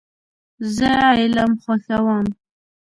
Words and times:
زه 0.75 0.89
علم 1.19 1.51
خوښوم. 1.63 2.25